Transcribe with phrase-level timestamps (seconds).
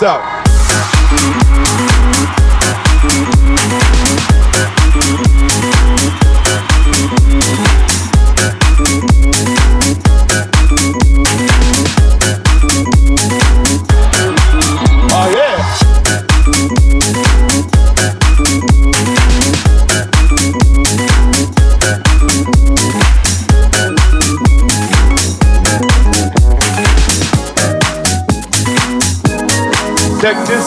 [0.00, 0.33] this.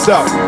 [0.08, 0.47] So.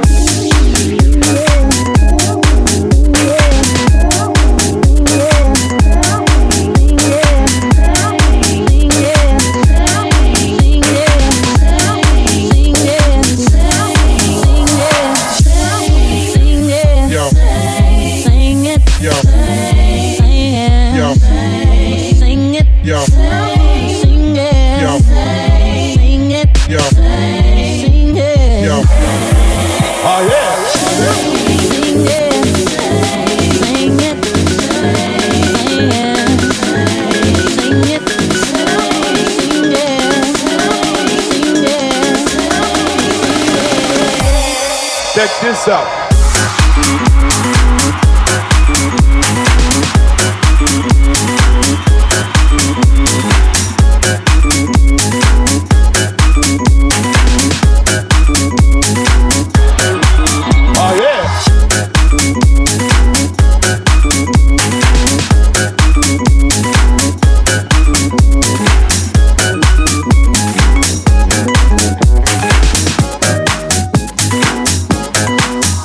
[45.61, 45.99] yourself.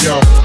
[0.03, 0.38] Yo.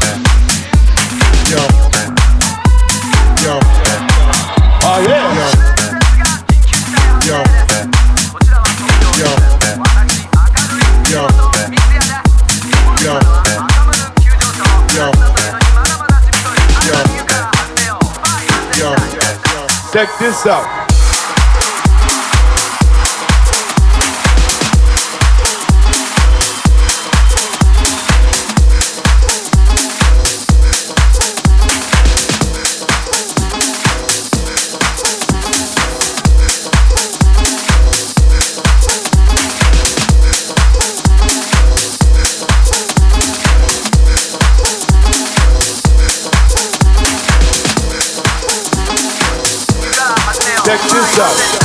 [19.93, 20.82] Check this out.
[51.15, 51.62] Check